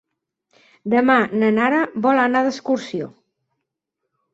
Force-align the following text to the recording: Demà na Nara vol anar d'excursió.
Demà 0.93 1.19
na 1.43 1.53
Nara 1.59 1.85
vol 2.09 2.25
anar 2.25 2.45
d'excursió. 2.51 3.15